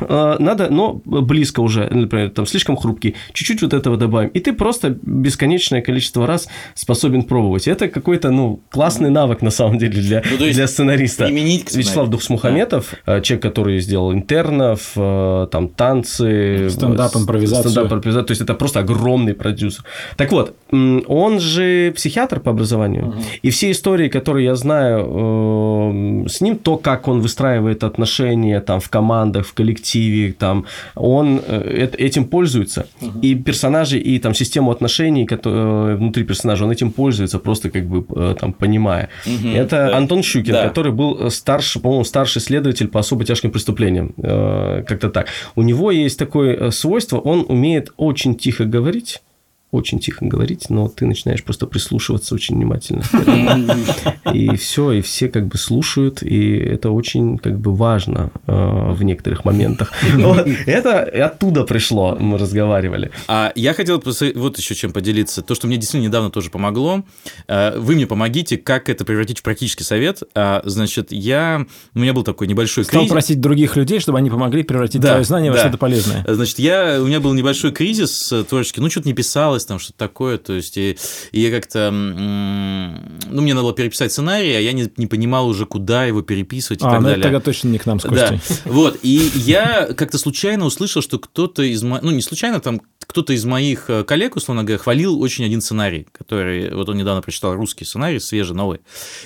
[0.00, 4.28] А, Надо, но близко уже, например, там слишком хрупкий, чуть-чуть вот этого добавим.
[4.30, 7.68] И ты просто бесконечное количество раз способен пробовать.
[7.68, 11.26] Это какой-то, ну, классный навык, на самом деле, для, Ну, для сценариста.
[11.26, 11.74] применить.
[11.74, 17.70] Вячеслав Духсмухаметов, э, человек, который сделал интернов, э, там, танцы, Стендап, э, импровизацию.
[17.70, 18.26] стендап, импровизацию.
[18.26, 19.84] То есть, это просто огромный продюсер.
[20.16, 23.14] Так вот, он же психиатр по образованию.
[23.42, 28.88] И все истории, которые я знаю с ним, то, как он выстраивает отношения там, в
[28.88, 32.86] командах, в коллективе, там, он э, эт- этим пользуется.
[33.22, 38.04] И персонажи, и там систему отношений которые, внутри персонажа, он этим пользуется, просто как бы
[38.14, 39.08] э, там понимая.
[39.54, 40.68] Это Антон Щукин, Да.
[40.68, 44.12] который был старший, по-моему, старший следователь по особо тяжким преступлениям.
[44.18, 45.26] Э, Как-то так.
[45.56, 49.22] У него есть такое э, свойство, он умеет очень тихо говорить,
[49.70, 53.02] очень тихо говорить, но ты начинаешь просто прислушиваться очень внимательно.
[54.32, 59.02] И все, и все как бы слушают, и это очень как бы важно э, в
[59.02, 59.92] некоторых моментах.
[60.18, 60.46] Вот.
[60.66, 63.10] Это оттуда пришло, мы разговаривали.
[63.28, 65.42] А я хотел вот еще чем поделиться.
[65.42, 67.04] То, что мне действительно недавно тоже помогло.
[67.46, 70.22] Э, Вы мне помогите, как это превратить в практический совет.
[70.34, 71.64] А, Значит, я...
[71.94, 73.12] У меня был такой небольшой Стал кризис.
[73.12, 75.62] просить других людей, чтобы они помогли превратить Да, твое знание во да.
[75.64, 76.24] что-то полезное.
[76.26, 79.14] Значит, я, у меня был небольшой кризис э, творческий, ну, что-то не
[79.58, 80.96] писалось, там, что-то такое, то есть, и,
[81.32, 85.66] и я как-то, ну, мне надо было переписать сценарий, а я не, не понимал уже,
[85.66, 87.22] куда его переписывать и А, так ну далее.
[87.22, 91.62] тогда точно не к нам с Да, вот, и я как-то случайно услышал, что кто-то
[91.62, 95.44] из моих, ну, не случайно, там, кто-то из моих э, коллег, условно говоря, хвалил очень
[95.44, 98.80] один сценарий, который, вот он недавно прочитал русский сценарий, свежий, новый,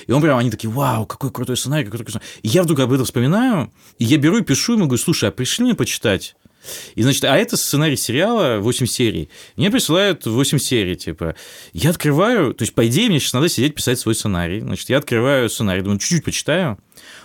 [0.06, 2.40] и он прям, они такие, вау, какой крутой сценарий, какой крутой сценарий.
[2.42, 5.32] И я вдруг об этом вспоминаю, и я беру и пишу ему, говорю, слушай, а
[5.32, 6.36] пришли мне почитать?
[6.94, 9.28] И, значит, а это сценарий сериала 8 серий.
[9.56, 11.34] Мне присылают 8 серий, типа.
[11.72, 14.60] Я открываю, то есть, по идее, мне сейчас надо сидеть писать свой сценарий.
[14.60, 16.78] Значит, я открываю сценарий, думаю, чуть-чуть почитаю,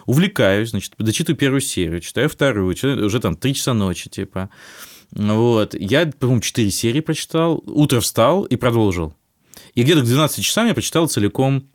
[0.05, 4.49] увлекаюсь, значит, дочитываю первую серию, читаю вторую, читаю уже там 3 часа ночи, типа.
[5.11, 5.73] Вот.
[5.73, 9.13] Я, по-моему, 4 серии прочитал, утро встал и продолжил.
[9.73, 11.69] И где-то к 12 часам я прочитал целиком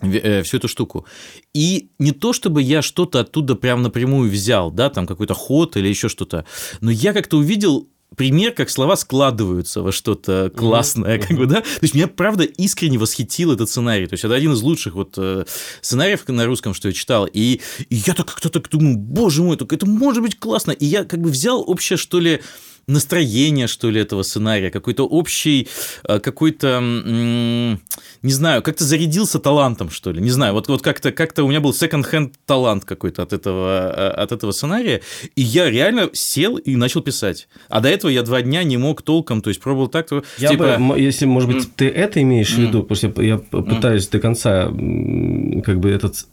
[0.00, 1.06] всю эту штуку.
[1.54, 5.88] И не то, чтобы я что-то оттуда прям напрямую взял, да, там какой-то ход или
[5.88, 6.44] еще что-то,
[6.80, 11.60] но я как-то увидел пример, как слова складываются во что-то классное, как бы, да.
[11.60, 14.06] То есть меня, правда, искренне восхитил этот сценарий.
[14.06, 15.44] То есть это один из лучших вот э,
[15.80, 17.26] сценариев на русском, что я читал.
[17.26, 20.70] И, и я так как-то так думаю, боже мой, только это может быть классно.
[20.72, 22.40] И я как бы взял общее, что ли,
[22.86, 25.68] настроение, что ли, этого сценария, какой-то общий,
[26.06, 31.34] э, какой-то, не знаю, как-то зарядился талантом, что ли, не знаю, вот, вот как-то как
[31.38, 35.02] у меня был second-hand талант какой-то от этого, э, от этого сценария,
[35.36, 37.48] и я реально сел и начал писать.
[37.68, 40.50] А до этого я два дня не мог толком, то есть пробовал так, то, Я
[40.50, 40.78] типа...
[40.78, 44.18] бы, если, может быть, ты это имеешь в виду, потому что я, я пытаюсь до
[44.18, 46.26] конца как бы этот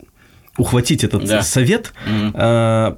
[0.62, 1.42] ухватить этот Да.
[1.42, 2.32] совет, Мгм.
[2.36, 2.98] А,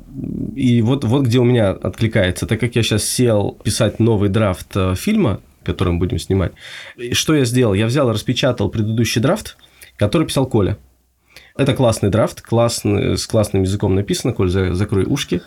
[0.56, 4.68] и вот, вот где у меня откликается, так как я сейчас сел писать новый драфт
[4.76, 6.52] э, фильма, который мы будем снимать,
[7.14, 7.74] что я сделал?
[7.74, 9.58] Я взял и распечатал предыдущий драфт,
[9.98, 10.78] который писал Коля.
[11.56, 15.42] Это классный драфт, классный, с классным языком написано, Коль, за- закрой ушки.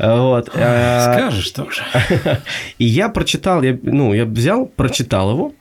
[0.00, 0.50] А, Вот.
[0.54, 1.82] а, Скажешь тоже.
[2.78, 5.54] и я прочитал, я, ну, я взял, прочитал его,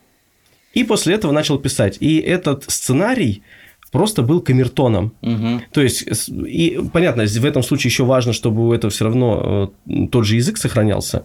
[0.74, 1.98] и после этого начал писать.
[2.02, 3.44] И этот сценарий
[3.94, 5.14] просто был камертоном.
[5.22, 5.62] Мгм.
[5.72, 10.08] То есть, и понятно, в этом случае еще важно, чтобы у этого все равно э,
[10.12, 11.24] тот же язык сохранялся.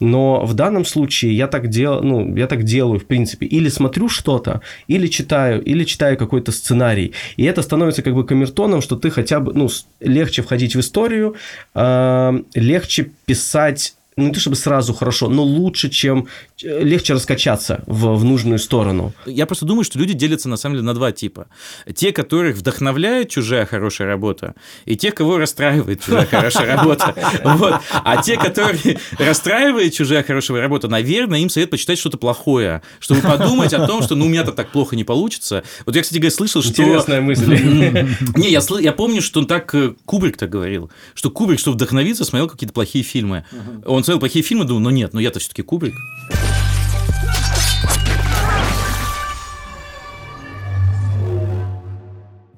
[0.00, 3.46] Но в данном случае я так, дел, ну, я так делаю, в принципе.
[3.46, 7.12] Или смотрю что-то, или читаю, или читаю какой-то сценарий.
[7.36, 9.68] И это становится как бы камертоном, что ты хотя бы, ну,
[10.00, 11.36] легче входить в историю,
[11.74, 16.26] э, легче писать ну, не то чтобы сразу хорошо, но лучше, чем
[16.62, 19.12] э, легче раскачаться в, в нужную сторону.
[19.26, 21.46] Я просто думаю, что люди делятся на самом деле на два типа.
[21.94, 24.54] Те, которых вдохновляет чужая хорошая работа,
[24.86, 27.14] и те, кого расстраивает чужая хорошая работа.
[27.44, 27.80] Вот.
[27.92, 33.72] А те, которые расстраивает чужая хорошая работа, наверное, им совет почитать что-то плохое, чтобы подумать
[33.72, 35.62] о том, что ну у меня-то так плохо не получится.
[35.86, 36.70] Вот я, кстати говоря, слышал, что...
[36.70, 37.48] Интересная мысль.
[38.36, 42.24] Не, я, я помню, что он так э, Кубрик так говорил, что Кубрик, чтобы вдохновиться,
[42.24, 43.44] смотрел какие-то плохие фильмы.
[43.86, 45.94] Он смотрел плохие фильмы, думал, ну нет, ну я-то все-таки Кубрик.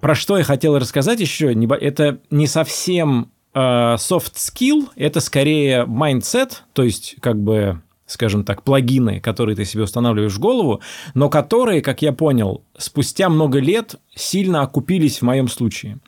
[0.00, 6.52] Про что я хотел рассказать еще, это не совсем э, soft skill, это скорее mindset,
[6.72, 10.80] то есть как бы скажем так, плагины, которые ты себе устанавливаешь в голову,
[11.14, 15.98] но которые, как я понял, спустя много лет сильно окупились в моем случае.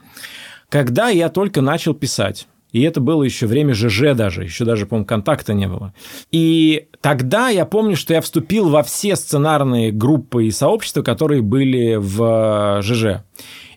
[0.69, 5.07] Когда я только начал писать, и это было еще время ЖЖ даже, еще даже, по-моему,
[5.07, 5.93] контакта не было.
[6.31, 11.97] И тогда я помню, что я вступил во все сценарные группы и сообщества, которые были
[11.97, 13.25] в э, ЖЖ.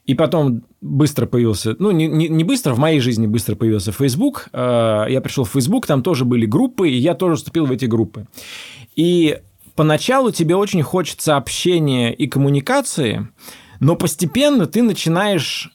[0.06, 4.48] И потом быстро появился, ну, не, не, не быстро, в моей жизни быстро появился Facebook.
[4.54, 7.86] Э, Я пришел в Facebook, там тоже были группы, и я тоже вступил в эти
[7.86, 8.28] группы.
[8.96, 9.39] И
[9.76, 13.28] поначалу тебе очень хочется общения и коммуникации,
[13.82, 15.74] но постепенно ты начинаешь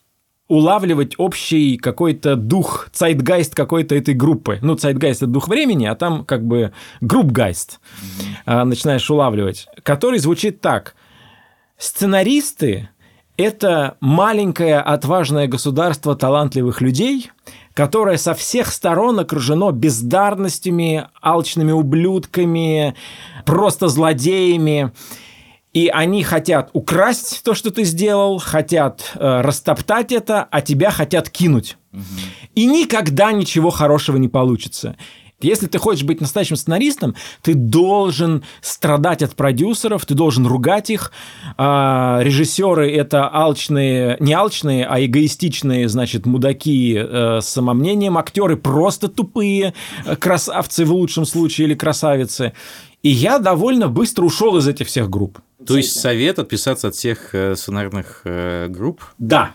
[0.51, 4.59] улавливать общий какой-то дух, цайтгайст какой-то этой группы.
[4.63, 7.79] Ну, цайтгайст– это дух времени, а там как бы группгайст
[8.47, 10.97] а, начинаешь улавливать, который звучит так.
[11.79, 12.89] Сценаристы–
[13.37, 17.31] это маленькое отважное государство талантливых людей,
[17.75, 22.97] которое со всех сторон окружено бездарностями, алчными ублюдками,
[23.47, 24.91] просто злодеями.
[25.73, 31.31] И они хотят украсть то, что ты сделал, хотят э, растоптать это, а тебя хотят
[31.31, 31.77] кинуть.
[32.55, 34.97] И никогда ничего хорошего не получится.
[35.43, 41.13] Если ты хочешь быть настоящим сценаристом, ты должен страдать от продюсеров, ты должен ругать их.
[41.57, 48.19] А, режиссеры это алчные, не алчные, а эгоистичные, значит, мудаки э, с самомнением.
[48.19, 49.73] Актеры просто тупые,
[50.05, 52.53] э, красавцы в лучшем случае или красавицы.
[53.03, 55.39] И я довольно быстро ушел из этих всех групп.
[55.67, 59.03] То есть совет отписаться от всех э, сценарных э, групп?
[59.19, 59.53] Да.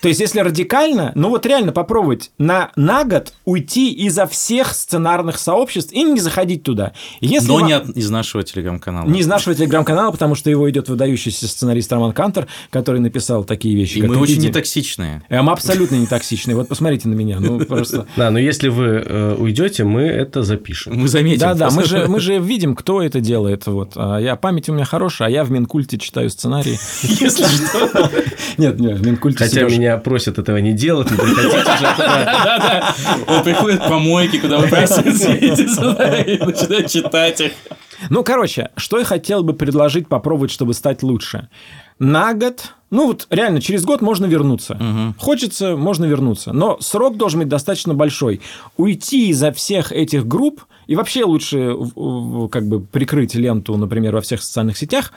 [0.00, 5.38] То есть, если радикально, ну вот реально попробовать на, на год уйти изо всех сценарных
[5.38, 6.92] сообществ и не заходить туда.
[7.20, 9.08] Если Но не от- из нашего телеграм-канала.
[9.08, 13.74] не из нашего телеграм-канала, потому что его идет выдающийся сценарист Роман Кантер, который написал такие
[13.74, 13.98] вещи.
[13.98, 14.48] И мы очень «Эпидемия».
[14.50, 15.22] нетоксичные.
[15.28, 16.54] Э, Мы абсолютно не токсичные.
[16.54, 17.40] Вот посмотрите на меня.
[17.40, 18.06] Ну, просто...
[18.16, 20.96] Да, но если вы э, уйдете, мы это запишем.
[20.96, 21.40] Мы заметим.
[21.40, 23.66] Да, да, мы же, мы же видим, кто это делает.
[23.66, 23.92] Вот.
[23.96, 26.78] А я, память у меня хорошая, а я в Минкульте читаю сценарии.
[27.02, 28.10] Если что.
[28.58, 32.24] Нет, нет, в Минкульте Хотя меня просят этого не делать, не приходите же туда.
[32.44, 32.94] Да-да.
[33.26, 37.52] Он приходит к помойке, куда вы просите эти сценарии, и начинает читать их.
[38.10, 41.48] Ну, короче, что я хотел бы предложить попробовать, чтобы стать лучше.
[41.98, 44.78] На год, ну вот реально, через год можно вернуться.
[45.18, 46.52] Хочется, можно вернуться.
[46.52, 48.40] Но срок должен быть достаточно большой.
[48.76, 51.76] Уйти изо всех этих групп, и вообще лучше
[52.50, 55.12] как бы прикрыть ленту, например, во всех социальных сетях,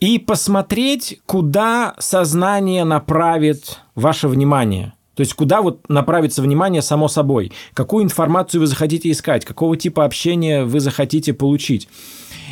[0.00, 4.92] и посмотреть, куда сознание направит ваше внимание.
[5.14, 10.04] То есть, куда вот направится внимание само собой, какую информацию вы захотите искать, какого типа
[10.04, 11.88] общения вы захотите получить.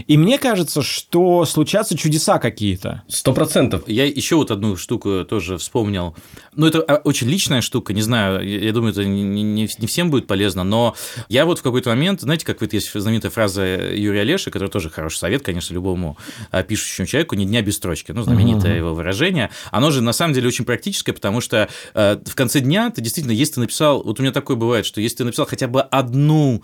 [0.07, 3.03] И мне кажется, что случатся чудеса какие-то.
[3.09, 3.83] Сто процентов.
[3.87, 6.17] Я еще вот одну штуку тоже вспомнил.
[6.55, 10.11] Ну, это а, очень личная штука, не знаю, я думаю, это не, не- не всем
[10.11, 10.95] будет полезно, но
[11.29, 14.91] я вот в какой-то момент, знаете, как вот есть знаменитая фраза Юрия Олеши, который тоже
[14.91, 16.17] хороший совет, конечно, любому
[16.51, 20.35] а, пишущему человеку, ни дня без строчки, ну, знаменитое его выражение, оно же на самом
[20.35, 24.19] деле очень практическое, потому что э, в конце дня ты действительно, если ты написал, вот
[24.19, 26.63] у меня такое бывает, что если ты написал хотя бы одну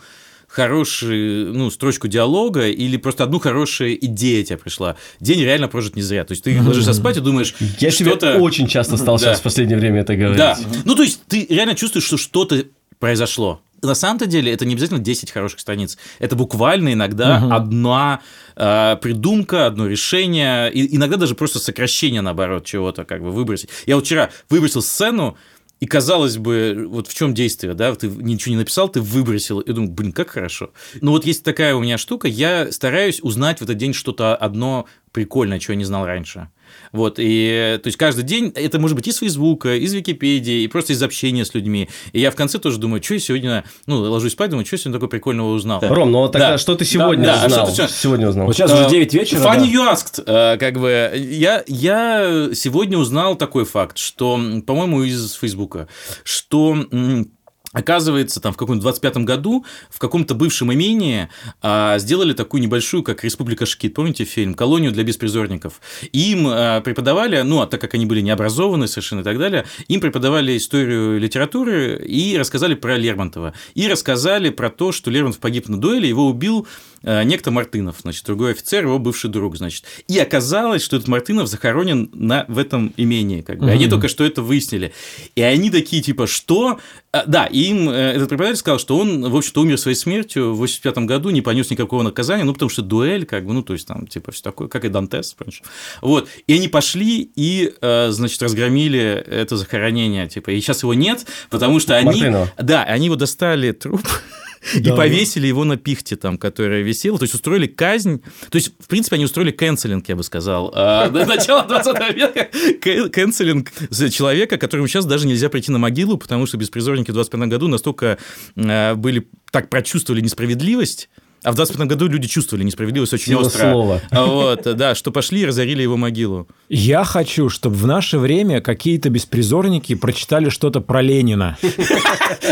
[0.51, 4.97] хорошую ну, строчку диалога или просто одну хорошую идея тебе пришла.
[5.21, 6.25] День реально прожит не зря.
[6.25, 8.39] То есть ты ложишься спать и думаешь, Я что-то...
[8.39, 9.27] очень часто стал Да.
[9.27, 10.39] сейчас в последнее время это говорить.
[10.39, 10.59] Да.
[10.85, 12.65] Ну, то есть ты реально чувствуешь, что что-то
[12.99, 13.61] произошло.
[13.83, 15.97] На самом-то деле это не обязательно 10 хороших страниц.
[16.19, 18.21] Это буквально иногда одна
[18.57, 23.71] э, придумка, одно решение, и иногда даже просто сокращение, наоборот, чего-то как бы выбросить.
[23.87, 25.39] Я вот вчера выбросил сцену,
[25.81, 29.73] и казалось бы, вот в чем действие, да, ты ничего не написал, ты выбросил, и
[29.73, 30.71] думаю, блин, как хорошо.
[31.01, 34.87] Ну вот есть такая у меня штука, я стараюсь узнать в этот день что-то одно
[35.13, 36.49] прикольное, чего я не знал раньше.
[36.93, 40.93] Вот, и то есть каждый день это может быть из Фейсбука, из Википедии, и просто
[40.93, 41.89] из общения с людьми.
[42.13, 44.79] И я в конце тоже думаю, что я сегодня, ну, ложусь спать, думаю, что я
[44.79, 45.81] сегодня такого прикольного узнал.
[45.83, 46.59] Ром, ну тогда Да.
[46.59, 47.69] что ты сегодня Да, да, узнал?
[47.73, 48.47] что ты Сегодня узнал.
[48.47, 49.41] Вот сейчас уже 9 вечера.
[49.41, 49.65] Funny да.
[49.67, 50.23] you asked.
[50.27, 55.87] Э, Как бы я, я сегодня узнал такой факт, что, по-моему, из Фейсбука,
[56.25, 57.31] что м,
[57.73, 61.29] Оказывается, там в каком-то 25-м году в каком-то бывшем имении
[61.63, 65.81] а, сделали такую небольшую, как Республика Шкит, помните фильм, колонию для беспризорников.
[66.13, 70.01] Им а, преподавали, ну, а так как они были необразованы совершенно и так далее, им
[70.01, 73.55] преподавали историю литературы и рассказали про Лермонтова.
[73.75, 76.67] И рассказали про то, что Лермонтов погиб на дуэли, его убил
[77.03, 79.85] некто Мартынов, значит, другой офицер, его бывший друг, значит.
[80.09, 83.67] И оказалось, что этот Мартынов захоронен на, в этом имении, как бы.
[83.67, 83.73] Mm-hmm.
[83.73, 84.93] Они только что это выяснили.
[85.35, 86.79] И они такие, типа, что?
[87.13, 90.59] А, да, им э, этот преподаватель сказал, что он, в общем-то, умер своей смертью в
[90.59, 93.89] 85 году, не понес никакого наказания, ну, потому что дуэль, как бы, ну, то есть,
[93.89, 95.65] там, типа, все такое, как и Дантес, раньше.
[96.03, 96.29] Вот.
[96.47, 101.81] И они пошли и, э, значит, разгромили это захоронение, типа, и сейчас его нет, потому
[101.81, 102.07] что они...
[102.07, 102.53] Мартынова.
[102.59, 104.07] Да, они его достали труп,
[104.75, 107.19] и повесили его на пихте, там, которая висела.
[107.19, 108.23] То есть устроили казнь.
[108.51, 110.71] То есть, в принципе, они устроили канцелинг, я бы сказал.
[110.71, 116.47] До начала 20 века канцелинг за человека, которому сейчас даже нельзя прийти на могилу, потому
[116.47, 118.19] что беспризорники в 25 году настолько
[118.57, 121.09] а, были так прочувствовали несправедливость,
[121.43, 123.71] а в 25 году люди чувствовали несправедливость очень Сила остро.
[123.71, 124.01] слова.
[124.11, 126.47] А Вот, да, что пошли и разорили его могилу.
[126.69, 131.57] Я хочу, чтобы в наше время какие-то беспризорники прочитали что-то про Ленина.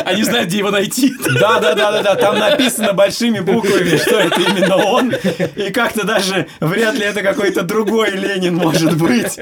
[0.05, 1.13] Они знают, где его найти.
[1.41, 2.15] Да, да, да, да, да.
[2.15, 5.13] Там написано большими буквами, что это именно он.
[5.57, 9.39] И как-то даже вряд ли это какой-то другой Ленин может быть.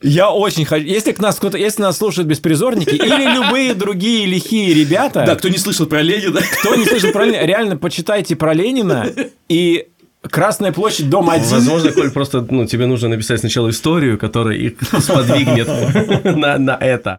[0.00, 0.86] Я очень хочу.
[0.86, 5.48] Если к нас кто-то, если нас слушают беспризорники или любые другие лихие ребята, Да, кто
[5.48, 6.40] не слышал про Ленина.
[6.60, 9.10] кто не слышал про Ленина, реально почитайте про Ленина
[9.48, 9.88] и
[10.20, 11.48] Красная площадь, дом один.
[11.48, 15.68] Возможно, Коль, просто ну, тебе нужно написать сначала историю, которая их сподвигнет
[16.24, 17.18] на, на это.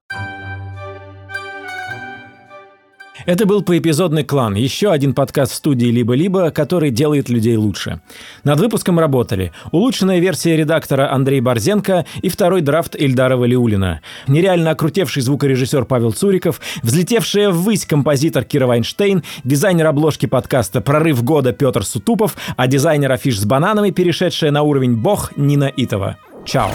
[3.26, 8.02] Это был поэпизодный клан, еще один подкаст в студии «Либо-либо», который делает людей лучше.
[8.44, 15.22] Над выпуском работали улучшенная версия редактора Андрей Борзенко и второй драфт Ильдара Валиулина, нереально окрутевший
[15.22, 22.38] звукорежиссер Павел Цуриков, взлетевшая ввысь композитор Кира Вайнштейн, дизайнер обложки подкаста «Прорыв года» Петр Сутупов,
[22.56, 26.18] а дизайнер афиш с бананами, перешедшая на уровень бог Нина Итова.
[26.46, 26.72] Чао.